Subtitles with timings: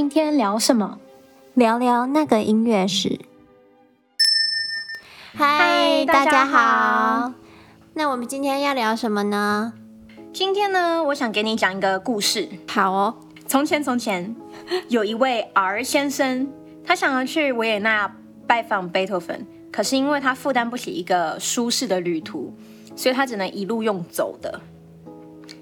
[0.00, 0.98] 今天聊什么？
[1.52, 3.20] 聊聊那个音乐史。
[5.34, 7.34] 嗨，大家好。
[7.92, 9.74] 那我们今天要聊什么呢？
[10.32, 12.48] 今天呢，我想给你讲一个故事。
[12.66, 13.14] 好哦。
[13.46, 14.34] 从前从前，
[14.88, 16.50] 有一位 R 先生，
[16.82, 18.10] 他想要去维也纳
[18.46, 22.54] 拜访贝多芬，可是因为他负担不起一个舒适的旅途，
[22.96, 24.62] 所以他只能一路用走的。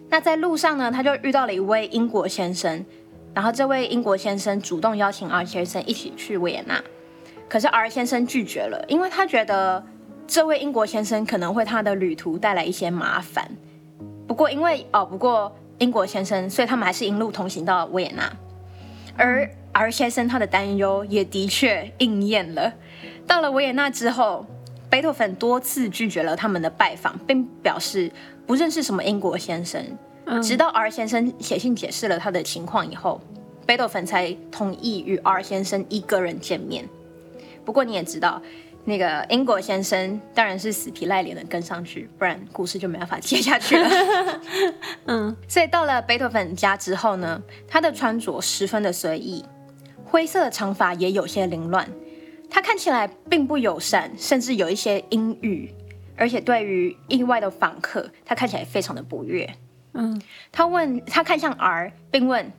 [0.08, 2.86] 那在路上呢，他就遇到了一位英国先生，
[3.34, 6.82] 然后这位英国先生主动邀请 R 先生一起去维也纳，
[7.48, 9.84] 可是 R 先生拒绝了，因为他觉得
[10.26, 13.48] 这位英国先生可能会他的旅途带来一些麻烦。
[14.26, 18.32] 不过因为哦，不过英国先生，所以他们还是一路同行到维也纳，
[19.16, 22.72] 而 R 先生他的担忧也的确应验了。
[23.26, 24.44] 到了维也纳之后，
[24.90, 28.10] 贝多芬多次拒绝了他们的拜访，并表示。
[28.48, 29.78] 不认识什么英国先生，
[30.42, 33.20] 直到 R 先生写信解释了他的情况以后，
[33.66, 36.88] 贝多芬才同意与 R 先生一个人见面。
[37.64, 38.40] 不过你也知道，
[38.84, 43.90] 那个英国先生当然是死皮赖脸的跟上去，不然故事就没办法接下去了。
[45.06, 49.44] 嗯，所以到了贝多芬家之后呢，他的穿着十分的随意，
[50.04, 51.86] 灰色的长发也有些凌乱，
[52.48, 55.70] 他看起来并不友善，甚至有一些阴郁。
[56.16, 59.48] 而且对于意外的访客，他看起来非常的不悦。
[60.00, 60.20] 嗯，
[60.52, 62.52] 他问他看向 R，并问：“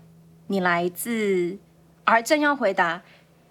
[0.47, 1.57] 你来自
[2.03, 3.01] ？”R 正要回答，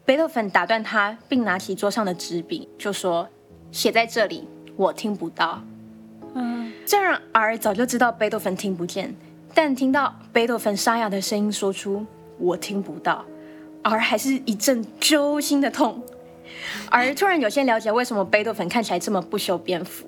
[0.04, 3.28] 贝多芬打断他，并拿起桌上的纸笔，就说
[3.72, 5.62] ：“写在这里，我听不到。”
[6.34, 9.14] 嗯，这让 R 早就知道贝多芬听不见，
[9.54, 12.04] 但听到贝多芬沙哑的声音说出
[12.38, 13.24] “我听不到
[13.82, 16.02] ”，R 还是一阵揪心的痛。
[16.90, 20.06] 而 突然有些了解为什么贝多芬看起来这么不修边幅，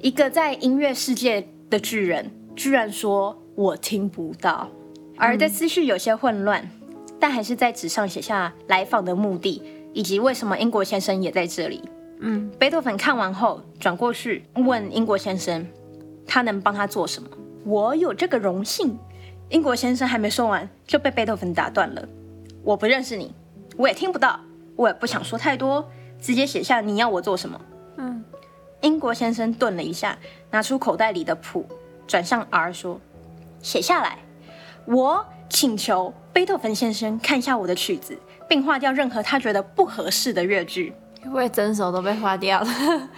[0.00, 4.68] 一个在音乐世界的巨人，居然说我听不到。
[5.16, 6.68] 而的思绪有些混乱，
[7.20, 11.82] 但还是在纸上写下来访的目的，以及为什么英国先生也在这里。
[12.20, 15.66] 嗯，贝多芬看完后转过去问英国先生，
[16.26, 17.28] 他能帮他做什么？
[17.64, 18.98] 我有这个荣幸。
[19.48, 22.08] 英国先生还没说完就被贝多芬打断了。
[22.64, 23.32] 我不认识你，
[23.76, 24.40] 我也听不到。
[24.74, 25.88] 我也不想说太多，
[26.20, 27.60] 直接写下你要我做什么。
[27.96, 28.24] 嗯，
[28.82, 30.18] 英国先生顿了一下，
[30.50, 31.64] 拿出口袋里的谱，
[32.06, 33.00] 转向 R 说
[33.60, 34.18] ：“写下来，
[34.86, 38.18] 我请求贝多芬先生看一下我的曲子，
[38.48, 40.92] 并划掉任何他觉得不合适的乐句。”
[41.24, 42.68] 因为整首都被划掉了。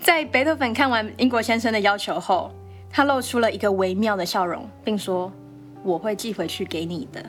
[0.00, 2.50] 在贝多芬看完英国先生的要求后，
[2.90, 5.30] 他露出了一个微妙的笑容，并说
[5.84, 7.22] ：“我会寄回去给你的。”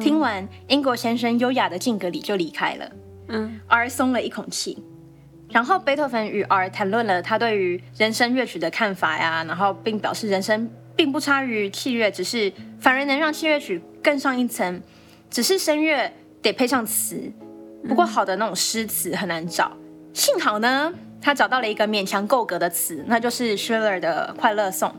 [0.00, 2.90] 听完，英国先生优雅的敬格礼就离开了。
[3.28, 4.82] 嗯，R 松了一口气。
[5.50, 14.82] 然后贝多芬与 R 谈论了他对于人声乐曲的看法呀，然后并表示人声并不差于器乐，只是反而能让器乐曲更上一层。
[15.30, 17.30] 只是声乐得配上词，
[17.86, 19.76] 不过好的那种诗词很难找。
[20.14, 24.90] 幸好呢，他找到了一个勉强够格的词，那就是 Schiller 的《快乐颂》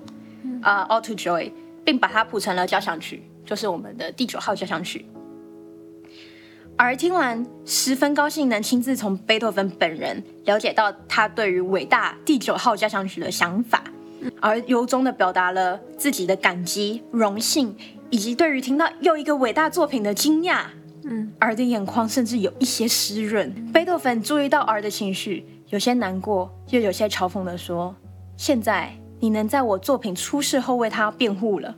[0.64, 1.52] 啊，uh，Ode to Joy，
[1.84, 3.24] 并把它谱成了交响曲。
[3.46, 5.06] 就是我们的第九号交响曲，
[6.82, 13.84] 而听完十分高兴能亲自从贝多芬本人了解到他对于伟大第九号交响曲的想法，
[14.40, 17.76] 而由衷的表达了自己的感激、荣幸，
[18.10, 20.68] 以及对于听到又一个伟大作品的惊讶。
[21.04, 23.54] 嗯，R 的眼眶甚至有一些湿润。
[23.74, 27.94] 贝多芬注意到 R 的情绪，有些难过，又有些嘲讽的说
[28.38, 31.76] ：“现在你能在我作品出世后为他辩护了，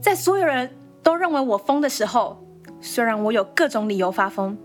[0.00, 0.70] 在所有人。”
[1.02, 2.38] 都认为我疯的时候，
[2.80, 4.56] 虽然我有各种理由发疯，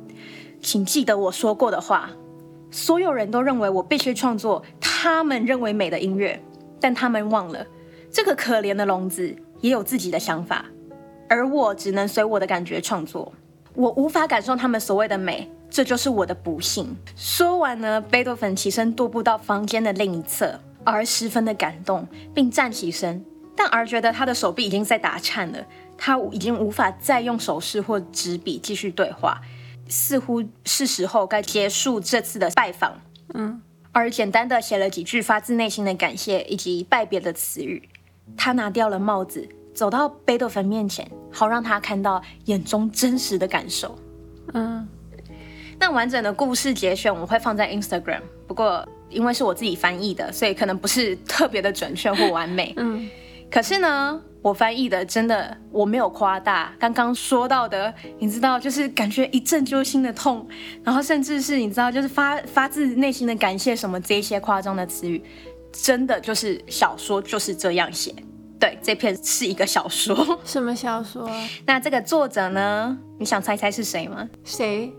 [0.62, 2.09] 请记得我说过的话。
[2.72, 6.42] 所有人都认为我必须创作他们认为美的音乐，
[6.81, 7.66] 但他们忘了，
[8.12, 10.66] 这个可怜的聋子也有自己的想法，
[11.30, 13.31] 而我只能随我的感觉创作。
[13.74, 16.94] 我无法感受他们所谓的美，这就是我的不幸。
[17.16, 23.23] 说完呢，贝多芬起身踱步到房间的另一侧，而十分的感动，并站起身，
[23.56, 25.59] 但而觉得他的手臂已经在打颤了。
[25.97, 29.40] 他已经无法再用手势或纸笔继续对话，
[29.88, 33.00] 似乎是时候该结束这次的拜访。
[33.34, 33.62] 嗯，
[33.92, 37.88] 而简单的写了几句发自内心的感谢以及拜别的词语。
[38.36, 43.98] 他拿掉了帽子，走到贝多芬面前，好让他看到眼中真实的感受。
[44.53, 44.88] 嗯，
[45.80, 52.74] 那完整的故事节选我会放在 Instagram，不过因为是我自己翻译的，所以可能不是特别的准确或完美。
[52.78, 53.09] 嗯，
[53.50, 54.22] 可是呢。
[54.46, 60.47] 我翻译的真的我没有夸大，刚刚说到的，你知道，就是感觉一阵揪心的痛，
[60.84, 65.20] 然后甚至是你知道，就是发发自内心的感谢什么这些夸张的词语，
[65.72, 68.14] 真的就是小说就是这样写。
[68.59, 70.40] 对，这篇是一个小说。
[70.46, 71.28] 什么小说？
[71.66, 72.96] 那这个作者呢？
[73.18, 74.30] 你想猜猜是谁吗？
[74.44, 74.94] 谁？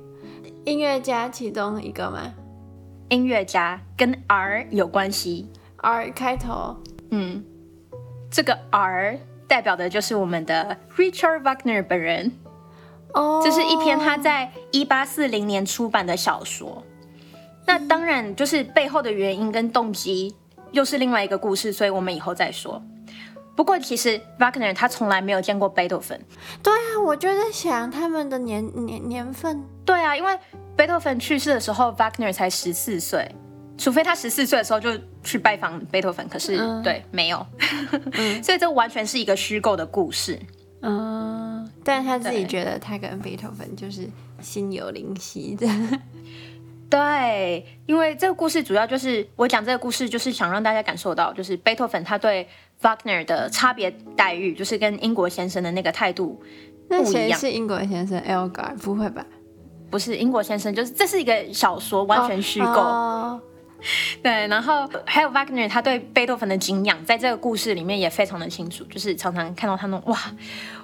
[0.64, 2.34] 音乐家其中一个吗？
[3.10, 6.76] 音乐家跟 R 有关系，R 开头。
[7.12, 7.44] 嗯，
[8.28, 12.32] 这个 R 代表的就是我们的 Richard Wagner 本人。
[13.14, 16.82] 哦，这是一篇他在一八四零年出版的小说。
[17.66, 20.37] 那当然，就是背后的原因跟动机
[20.70, 22.82] 又是另外一个故事，所以我们以后再说。
[23.56, 26.20] 不过，其实 Wagner 他从来没有见过贝多芬。
[26.62, 29.64] 对啊，我就在想他们的年年年份。
[29.84, 30.38] 对啊，因为
[30.76, 33.34] 贝多芬去世的时候，Wagner 才十四岁，
[33.78, 34.90] 除非他十四岁的时候就
[35.26, 36.26] 去拜访贝多芬。
[36.28, 37.46] 可是，嗯、对，没有，
[38.12, 40.38] 嗯、 所以这完全是一个虚构的故事。
[40.81, 44.08] 嗯，但他自己觉得他跟贝多芬就是
[44.40, 45.67] 心有灵犀的。
[46.88, 52.46] 对，因为这个故事主要就是我讲这个故事，就是想让大家感受到，就是贝多芬他对
[52.81, 56.40] Wagner 的差别待遇，就是跟英国先生的那个态度
[56.88, 57.05] 不一样。
[57.05, 58.76] 那谁是英国先生？Elgar？
[58.76, 59.26] 不会吧？
[59.90, 62.67] 不是英国先生，就是这是一个小说，完全虚构。
[62.67, 63.40] Oh, oh.
[64.22, 70.18] 对，然后还有 Wagner 他对贝多芬的敬仰，在这个故事里面也非常的清楚，就是常常看到他那种哇，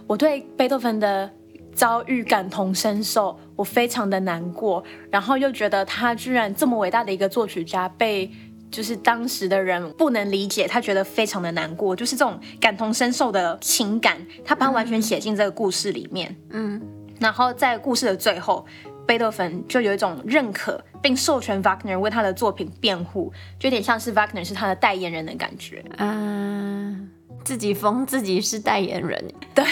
[0.07, 1.31] 我对贝多芬的。
[1.75, 8.31] 遭遇感同身受，我非常的难过，然后又觉得他居然这么伟大的一个作曲家被
[8.71, 16.37] 就是当时的人不能理解，他觉得非常的难过，就是这种感同身受的情感，他把它完全写进这个故事里面。
[16.51, 16.79] 嗯，
[17.19, 18.67] 然后在故事的最后，
[19.07, 25.85] 贝多芬就有一种认可并授权 Wagner 为他的作品辩护，就有点像是 Wagner 是他的代言人的感觉。
[25.99, 27.11] 嗯，
[27.45, 29.23] 自己封自己是代言人，
[29.55, 29.65] 对，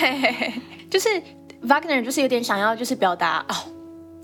[0.90, 1.08] 就是。
[1.62, 3.54] Wagner 就是有点想要，就是表达哦，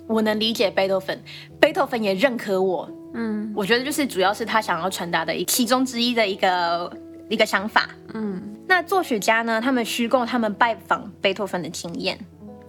[0.06, 1.22] 我能理解贝多芬，
[1.60, 6.90] 贝多芬也认可我，嗯，我觉得就是主要是他想要传达的一其中之一的一个
[7.28, 12.18] 一个想法，嗯，那作曲家呢，他们虚构他们拜访贝多芬的经验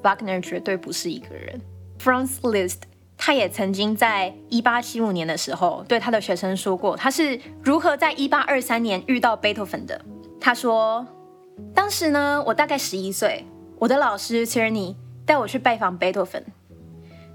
[0.03, 1.61] ，Wagner 绝对不是一个人
[2.03, 2.81] ，Franz Liszt
[3.17, 9.99] 他也曾经在一八七五年的时候对他的学生说过，他是如何在一八二三年遇到贝多芬的，
[10.39, 11.05] 他说，
[11.73, 13.45] 当时呢，我大概十一岁。
[13.79, 16.43] 我的老师 Czerny 带我去拜访贝多芬，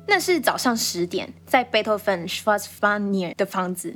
[0.08, 3.94] 那是早上十点，在贝多芬 Schwarzwaldnähe 的房子。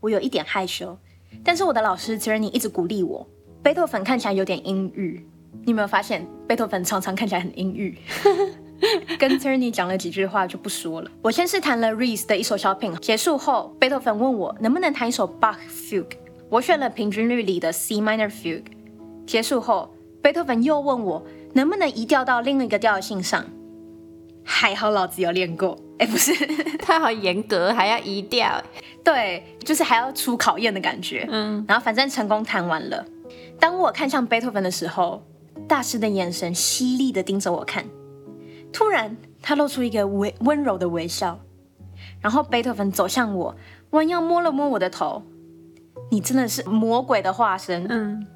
[0.00, 0.98] 我有一点害羞，
[1.42, 3.26] 但是我的老师 Czerny 一直鼓励我。
[3.62, 5.26] 贝多芬看起来有点阴郁，
[5.64, 7.96] 你有没有发现贝多芬常常看起来很阴郁？
[9.18, 11.10] 跟 Czerny 讲了几句话就不说了。
[11.22, 16.16] 我先是弹了 Reese 的一首小品，结束后，贝多芬问我能不能弹一首 Bach Fugue，
[16.48, 18.64] 我选了平均律里的 C minor Fugue。
[19.26, 21.24] 结束后，贝多芬又问我。
[21.54, 23.44] 能不能移调到另一个调性上？
[24.44, 25.76] 还好老子有练过。
[25.98, 26.32] 哎，不是，
[26.78, 28.62] 他好严格，还要移调。
[29.02, 31.26] 对，就是还要出考验的感觉。
[31.30, 33.04] 嗯，然后反正成功弹完了。
[33.58, 35.22] 当我看向贝多芬的时候，
[35.66, 37.84] 大师的眼神犀利的盯着我看。
[38.72, 41.38] 突然，他露出一个微温柔的微笑。
[42.20, 43.56] 然后贝多芬走向我，
[43.90, 45.22] 弯腰摸了摸我的头。
[46.10, 47.86] 你真的是魔鬼的化身。
[47.88, 48.26] 嗯，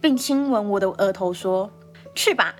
[0.00, 1.70] 并亲吻我的额头说。
[2.14, 2.54] 去吧，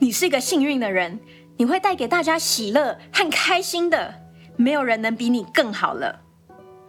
[0.00, 1.20] 你是一个幸运的人，
[1.56, 4.14] 你会带给大家喜乐和开心的，
[4.56, 6.20] 没有人能比你更好了。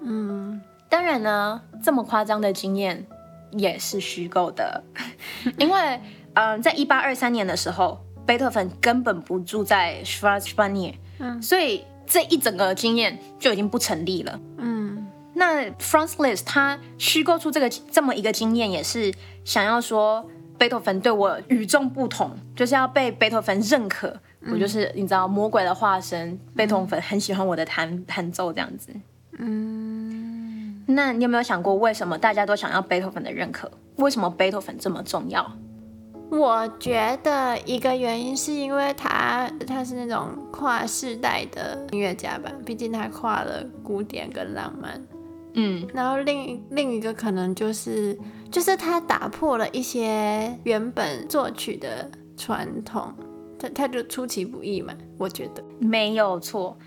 [0.01, 3.05] 嗯，当然呢，这么夸张的经验
[3.51, 4.83] 也是虚构的，
[5.57, 5.79] 因为
[6.33, 14.39] 嗯、呃，在一八二三年的时候，贝多芬根本不住在 Schwarzwaldnähe，嗯，所以这一整个经验就已经不成立了。
[14.57, 19.11] 嗯，那 Franz Liszt 他虚构出这个这么一个经验，也是
[19.43, 20.29] 想要说。
[20.59, 24.07] 贝多芬对我与众不同，就是要被贝多芬认可。
[24.41, 28.89] 嗯、我就是你知道魔鬼的化身，贝多芬很喜欢我的弹弹奏这样子。
[29.37, 33.69] 嗯，那你有没有想过，为什么大家都想要贝多芬的认可？
[33.97, 35.47] 为什么贝多芬这么重要？
[36.29, 45.01] 我觉得一个原因是因为他他是那种跨世代的音乐家吧，毕竟他跨了古典跟浪漫。
[45.53, 48.15] 嗯，然后另另一个可能就是，
[48.51, 53.11] 就是他打破了一些原本作曲的传统，
[53.57, 55.63] 他他就出其不意嘛，我觉得。
[55.79, 56.77] 没有错。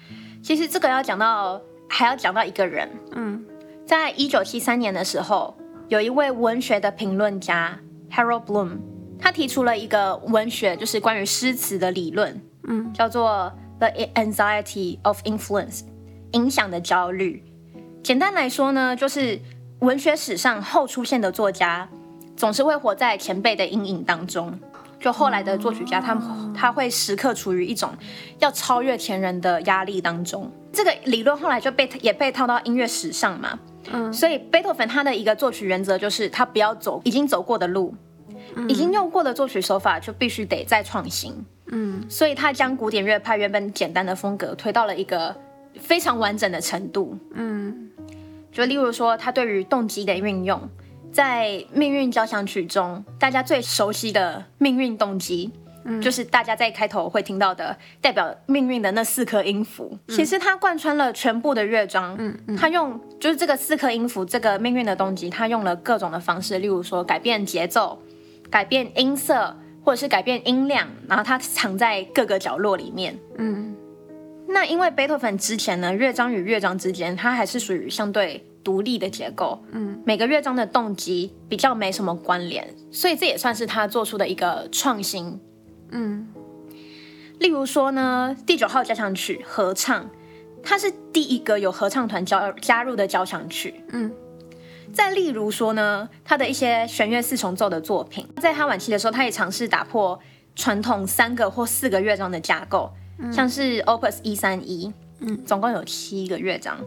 [0.43, 3.45] 其实这个要讲到，还要讲到一个人，嗯，
[3.85, 5.57] 在一九七三年的时候，
[5.89, 7.77] 有一位文学的评论家
[8.11, 8.79] Harold Bloom，
[9.21, 15.83] 他提出了一个文学，就是关于诗词的理论，嗯，叫做 The Anxiety of Influence，
[16.33, 17.45] 影响的焦虑。
[18.03, 19.39] 简单来说呢，就是
[19.81, 21.89] 文学史上后出现的作家，
[22.37, 24.59] 总是会活在前辈的阴影当中。
[24.99, 27.91] 就后来的作曲家，他们他会时刻处于一种
[28.39, 30.51] 要超越前人的压力当中。
[30.71, 33.59] 这个理论后来就被也被套到音乐史上嘛。
[33.91, 37.99] 嗯，所以贝多芬他的一个作曲原则就是他不要走已经走过的路，嗯、
[38.69, 41.35] 已经用过的作曲手法就必须得再创新。
[41.67, 45.35] 嗯，所以他将古典乐派原本简单的风格推到了一个
[45.81, 47.17] 非常完整的程度。
[47.35, 47.91] 嗯，
[48.51, 50.61] 就例如说他对于动机的运用，
[51.13, 55.53] 在《命运交响曲》中，大家最熟悉的命运动机。
[55.83, 62.15] 嗯、就是大家在开头会听到的代表命运的那四颗音符，嗯、其实它贯穿了全部的乐章。
[62.19, 67.99] 嗯，嗯，它用就是这个四颗音符，这个命运的动机，它用了各种的方式，例如说改变节奏、
[68.51, 73.19] 改变音色，或者是改变音量，然后它藏在各个角落里面。
[73.37, 73.75] 嗯，
[74.49, 79.63] 那因为贝多芬之前呢，乐章与乐章之间，它还是属于相对独立的结构。
[79.71, 85.41] 嗯，每个乐章的动机比较没什么关联，所以这也算是他做出的一个创新。
[85.93, 86.29] 嗯，
[87.39, 90.11] 例如说呢，第九号交响曲合唱，
[90.63, 93.75] 它是第一个有合唱团加加入的交响曲。
[93.93, 94.13] 嗯，
[94.93, 100.19] 再例如说呢，他的一些弦乐四重奏的作品，在他晚期的时候，他也尝试打破
[100.55, 106.79] 传统三个或四个乐章的架构，嗯、像是 Opus 一三一，嗯，总共有七个乐章，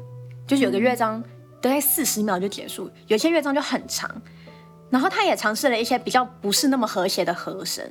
[0.45, 1.24] 就是有个乐章
[1.62, 4.10] 大概四十秒就结束，有些乐章就很长，
[4.89, 7.83] 然后他也尝试了一些比较不是那么和谐的和声。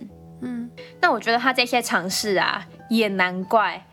[0.42, 3.86] 嗯，那我觉得他这些尝试啊，也难怪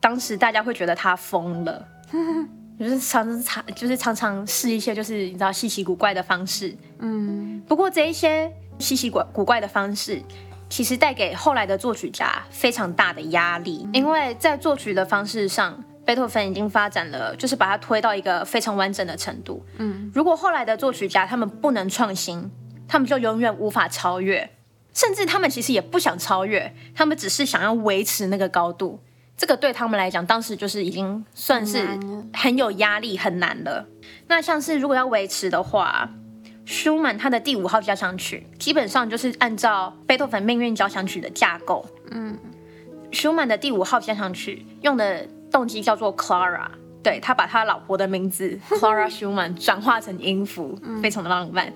[0.00, 1.86] 当时大家会觉得他疯了，
[2.80, 6.74] 就是常常就是常常试一些就是你知道稀奇古怪的方式。
[6.98, 10.22] 嗯，不过这一些稀奇古古怪的方式，
[10.70, 19.62] 其实带给后来的作曲家非常大的压力，因为在作曲的方式上，贝多芬已经发展了，就是把它推到一个非常完整的程度。
[19.76, 22.50] 嗯，如果后来的作曲家他们不能创新，
[22.88, 24.50] 他们就永远无法超越。
[24.92, 28.98] 甚至他们其实也不想超越，他们只是想要维持那个高度。
[29.40, 31.82] 这个对他们来讲，当时就是已经算是
[32.34, 33.86] 很有压力、很难了。
[34.28, 36.10] 那像是如果要维持的话，
[36.66, 41.82] 舒曼他的第五号交响曲基本上就是按照贝多芬命运交响曲的架构。
[42.10, 42.38] 嗯，
[43.12, 46.66] 舒曼的第五号交响曲用的动机叫做 Clara，
[47.02, 51.72] 对，他把他老婆的名字 Clara 舒曼转化成音符，非常的浪漫。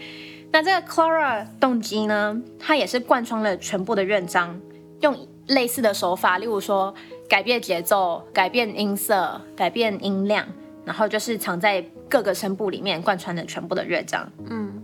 [0.53, 4.61] 那这个 Clara 动机呢，它也是贯穿了全部的乐章，
[5.01, 6.95] 用类似的手法，例如说
[7.29, 10.47] 改变节奏、改变音色、改变音量，
[10.85, 14.31] 然后就是藏在各个声部里面，贯穿的全部的乐章。
[14.47, 14.83] 嗯，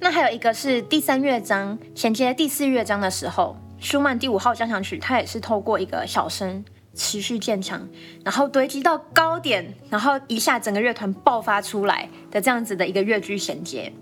[0.00, 6.64] 那还有一个是第三乐章衔接第四乐章的时候，舒曼第五号交响曲，它也是透过一个小声
[6.94, 7.88] 持续渐强，
[8.24, 13.92] 然后堆积到高点，然后一下整个乐团爆发出来的这样子的一个乐句衔接。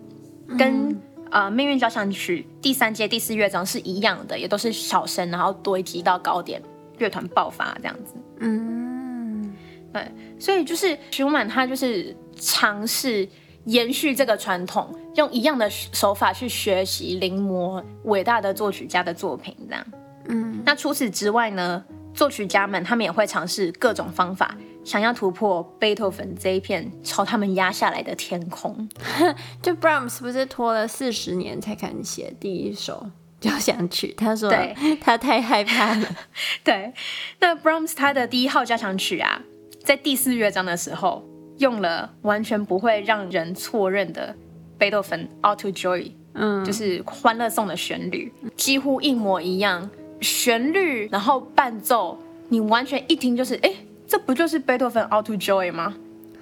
[0.58, 1.00] 跟
[1.30, 6.62] 呃《命运交响曲》第三节第四乐章是一样的，也都是小声，然后堆积到高点，
[6.98, 8.14] 乐团爆发这样子。
[8.40, 9.54] 嗯，
[9.92, 13.28] 对，所以就是舒曼他就是尝试
[13.64, 19.86] 延续这个传统，用一样的手法去学习临摹伟大的作曲家的作品，这样。
[20.28, 24.56] 嗯，那除此之外呢，作曲家们他们也会尝试各种方法。
[24.84, 28.88] 想要突破贝多芬这一片朝他们压下来的天空，
[29.60, 33.04] 就 Brahms 不是拖了四十年才开始写第一首
[33.46, 34.14] 交响曲？
[34.16, 34.52] 他说
[35.00, 36.06] 他太害怕了。
[36.64, 36.92] 对，
[37.40, 39.40] 那 Brahms 他的第一号交响曲啊，
[39.84, 41.24] 在第四乐章的时候
[41.58, 44.34] 用了完全不会让人错认的
[44.76, 49.88] 贝多芬 Ode to Joy，嗯，就是欢乐颂的旋律，几乎一模一样，
[50.20, 53.68] 旋律然后伴奏，你完全一听就是哎。
[53.68, 53.76] 欸
[54.08, 55.92] 这不就是贝多芬《Ode to Joy》吗？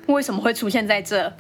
[0.09, 1.33] 为什么会出现在这？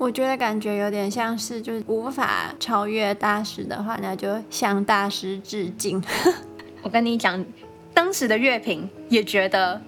[0.00, 6.02] 我觉得感觉有点像是，就是无法超越大师的话，那就向大师致敬。
[6.80, 7.44] 我跟你讲，
[7.92, 9.78] 当时的乐评也觉得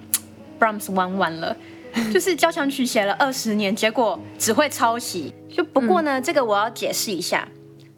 [0.61, 1.57] Brahms 玩完了，
[2.13, 5.33] 就是交响曲写了二十年，结果只会抄袭。
[5.49, 7.49] 就不过呢，嗯、这个我要解释一下，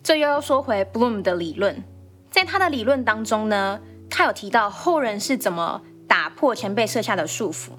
[0.01, 1.83] 这又要说回 Bloom 的理论，
[2.31, 7.71] 在他的理论当中呢，他有提到后人是怎么打破前辈设下的束缚。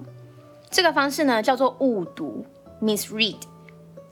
[0.70, 2.44] 这个方式呢，叫做误读
[2.82, 3.36] （misread）。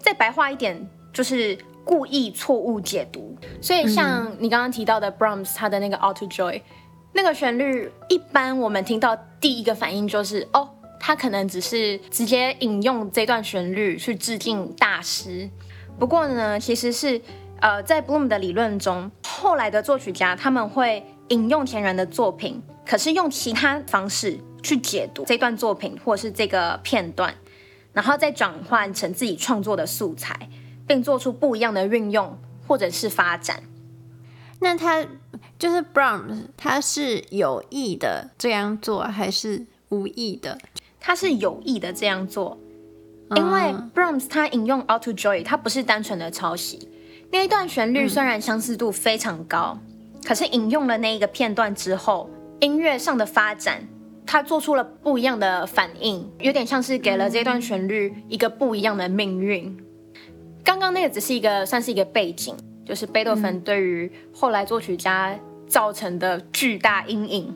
[0.04, 3.34] 再白话一点，就是故意错误解读。
[3.58, 6.52] 所以像你刚刚提到的 Brahms，他的那个《Auto Joy》，
[7.14, 10.68] 那个旋律，一般我们听到第一个反应就是，哦，
[11.00, 15.49] 他可能只是直接引用这段旋律去致敬大师。
[15.99, 17.18] 不过呢，其实是
[17.61, 24.38] 呃，在 Bloom 的理论中，后来的作曲家他们会引用前人的作品，可是用其他方式。
[24.64, 27.34] 去解读这段作品或是这个片段，
[27.94, 30.50] 然后再转换成自己创作的素材，
[30.86, 33.62] 并做出不一样的运用或者是发展。
[34.60, 35.06] 那他
[35.58, 40.58] 就是 Brahms，他是有意的这样做还是无意的？
[41.00, 42.58] 他是有意的这样做，
[43.36, 46.88] 因为 Brahms 他引用 Out to Joy，他不是单纯的抄袭。
[47.30, 49.78] 那一段旋律虽然相似度非常高，
[50.14, 53.86] 嗯、可是引用了那一个片段之后，音乐上的发展，
[54.26, 59.76] 他做出了不一样的反应，有点像是给了这段旋律一个不一样的命运。
[60.64, 67.54] 刚刚那个只是一个算是一个背景，就是贝多芬对于后来作曲家造成的巨大阴影。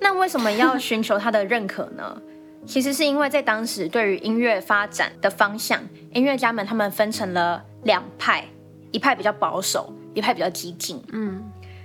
[0.00, 2.20] 那为什么要寻求他的认可呢？
[2.66, 5.80] 其实是因为在当时对于音乐发展的方向，
[6.12, 8.44] 音乐家们他们分成了两派，
[8.90, 11.02] 一派比较保守，一派比较激进。
[11.12, 11.42] 嗯，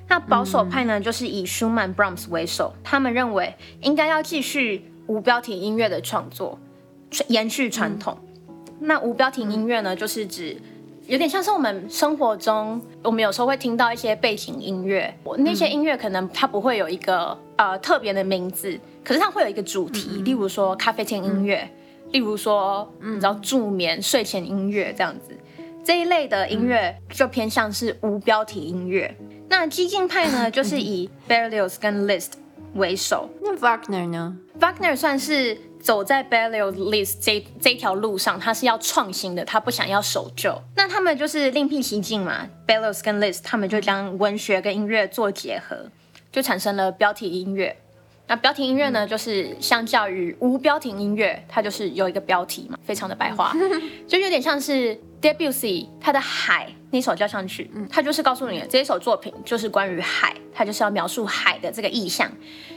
[0.07, 6.60] 那保守派呢，就是以舒曼、Brahms 为首，他们认为应该要继续无标题音乐的创作，
[7.27, 8.17] 延续传统。
[8.79, 10.57] 那无标题音乐呢，就是指
[11.07, 21.69] 有点像是我们生活中，我们有时候会听到一些背景音乐，那些音乐可能它不会有一个呃特别的名字，可是它会有一个主题，例如说咖啡厅音乐，
[22.12, 25.36] 例如说你知道助眠睡前音乐这样子，
[25.83, 29.15] 这一类的音乐就偏向是无标题音乐。
[29.53, 32.31] 那激进派呢， 就是以 Berlioz 跟 Liszt
[32.74, 33.29] 为首。
[33.39, 35.55] 那 Wagner 呢？Wagner 算是。
[35.83, 40.57] 走在 Berlioz Liszt 这这条路上，他是要创新的，他不想要守旧。
[40.77, 45.75] 那他们就是另辟蹊径嘛，Berlioz 跟 Liszt 他们就将文学跟音乐做结合，
[46.31, 47.75] 就产生了标题音乐。
[48.27, 53.53] 那标题音乐呢，就是相较于无标题音乐，它就是有一个标题嘛，非常的白话，
[54.07, 62.29] 就有点像是 Debussy 他的海那首交响曲，嗯他就是告诉你这一首作品就是关于海，他就是要描述海的这个意象。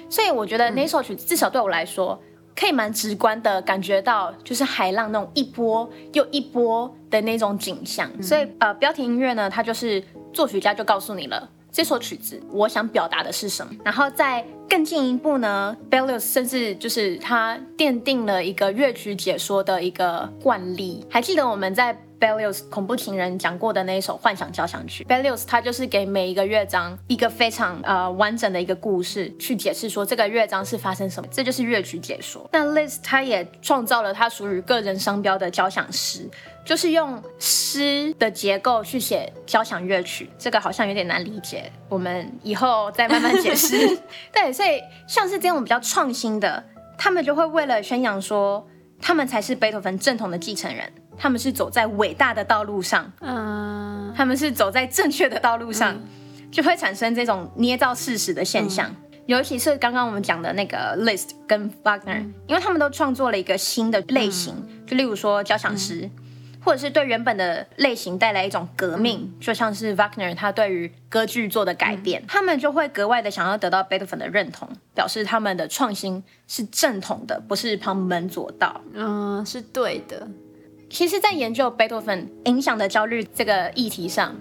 [0.08, 2.18] 所以我觉得那首曲至少对我来说。
[2.58, 8.10] 可以蛮直观的感觉到，就是海浪那种一波又一波的那种景象。
[8.16, 13.70] 嗯、所以，呃，标题音乐呢，它就是作曲家就告诉你了，这首曲子我想表达的是什么。
[13.84, 21.04] 然后再更进一步呢，Berlioz 甚至就是他奠定了一个乐曲解说的一个惯例。
[21.10, 21.94] 还记得我们在。
[22.18, 32.48] Berlioz 恐怖情人讲过的那一首幻想交响曲，Berlioz 他就是给每一个乐章一个非常呃完整的一个故事，去解释说这个乐章是发生什么，这就是乐曲解说。
[32.52, 36.29] 那 Liszt 他也创造了他属于个人商标的交响诗，
[36.64, 43.76] 就是用诗的结构去写交响乐曲，这个好像有点难理解，我们以后再慢慢解释。
[44.33, 46.64] 对，所以像是这种比较创新的，
[46.96, 48.66] 他们就会为了宣扬说
[49.00, 50.90] 他们才是贝多芬正统的继承人。
[51.18, 56.02] 他们是走在伟大的道路上，嗯，他们是走在正确的道路上，嗯、
[56.50, 58.90] 就会产生这种捏造事实的现象。
[58.90, 66.11] 嗯、尤其是刚刚我们讲的那个 Liszt 跟 Wagner，、嗯、因为他们都创作了一个新的类型，嗯、就例如说交响诗，嗯、
[66.62, 80.29] 或者是对原本的类型带来一种革命，嗯、就像是 Wagner 他对于歌剧做的改变，嗯、他们就会格外的想要得到贝多芬的认同，表示他们的创新是正统的，不是旁门左道，嗯，是对的。
[80.88, 84.35] 其实，在研究贝多芬影响的焦虑这个议题上，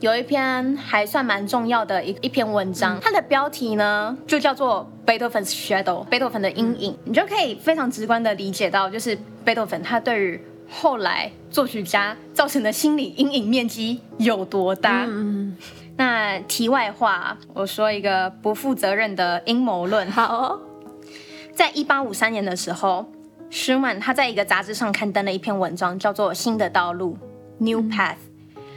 [0.00, 6.96] 有一篇还算蛮重要的一一篇文章，它的标题呢就叫做《贝多芬 Shadow》，贝多芬的阴影。
[7.04, 15.06] 你就可以非常直观的理解到，就是贝多芬他对于后来作曲家造成的心理阴影面积有多大。
[15.08, 15.56] 嗯，
[15.96, 20.08] 那题外话，我说一个不负责任的阴谋论。
[20.12, 20.60] 好哦，
[21.54, 23.06] 在一八五三年的时候。
[23.48, 27.16] 舒曼他在一个杂志上刊登了一篇文章，叫做《新的道路》
[27.64, 28.16] （New Path）。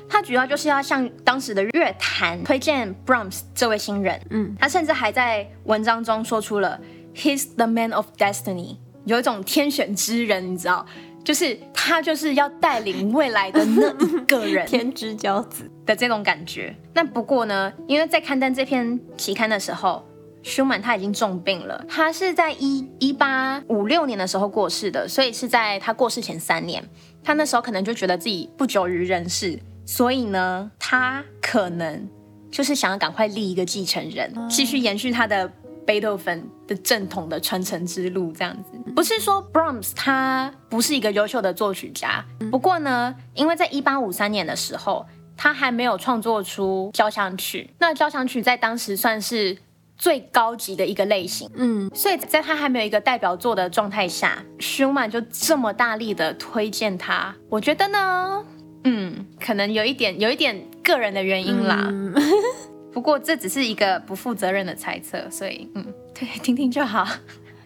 [0.07, 4.19] 他主要就是要向当时的乐坛推荐 Brahms 这位新人。
[4.29, 6.79] 嗯，他甚至还在文章中说出了
[7.15, 10.85] “He's the man of destiny”，有一种天选之人，你知道，
[11.23, 16.75] 就是他就是要带领未来的那一个人， 天之骄子的这种感觉。
[16.93, 20.03] 那不过呢，因为在刊登这篇期刊的时候。
[20.41, 26.83] 舒曼他已经重病了，他是在一一八五六年的时候过世的，所以是在他过世前三年。
[27.21, 32.09] 他那时候可能就觉得自己不久于人世，所以呢，他可能
[32.49, 35.51] 就是想要赶快立一个继承人，继续延续他的
[35.85, 38.31] 贝多芬的正统的传承之路。
[38.31, 49.57] 这样子，不是说 Brahms 他不是一个优秀的作曲家，不过呢，因为在一八五三年的时候，他还没有创作出交响曲，那交响曲在当时算是。
[49.99, 58.45] 最高级的一个类型，嗯，所以在他还没有一个代表作的状态下，舒曼就这么大力的推荐他，我觉得呢，
[58.85, 62.15] 嗯，可能有一点有一点个人的原因啦，嗯、
[62.93, 65.85] 不过这只是一个不负责任的猜测，所以嗯，
[66.17, 67.05] 对， 听听就好。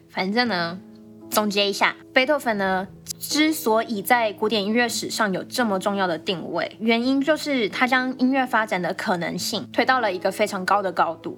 [0.10, 0.80] 反正呢，
[1.30, 2.88] 总结一下，贝多芬呢
[3.20, 11.38] 之所以在古典音乐史上有这么重要的定位，原因就是他将音乐发展的可能性推到了一个非常高的高度。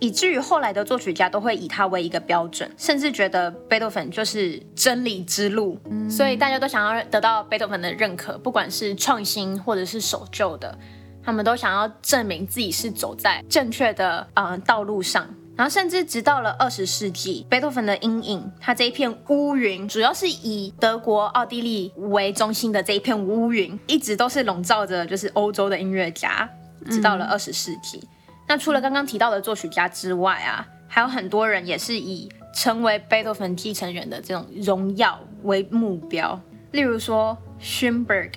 [0.00, 5.78] 以至于后来的作曲家都会以他为一个标准，甚至觉得贝多芬就是真理之路。
[5.90, 10.76] 嗯，所以大家都想要得到贝多芬的认可，不管是创新或者是守旧的，
[11.22, 15.28] 他们都想要证明自己是走在正确的呃道路上。
[15.56, 26.48] 然后，甚至直到了二十世纪，贝多芬的阴影，他这一片乌云，主要是以德国、奥地利为中心的这一片乌云，一直都是笼罩着就是欧洲的音乐家，
[26.86, 27.98] 直到了二十世纪。
[27.98, 28.08] 嗯。
[28.50, 36.40] 那除了刚刚提到的作曲家之外啊，还有很多人也是以成为贝多芬继承人的这种荣耀为目标。
[36.72, 38.32] 例如说，Schoenberg，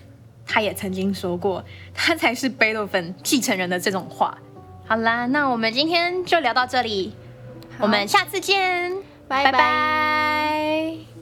[0.46, 4.38] 他也曾经说过，他才是贝多芬继承人的这种话。
[4.86, 7.16] 好啦，那我们今天就聊到这里，
[7.80, 8.94] 我们下次见，
[9.28, 11.13] 拜拜。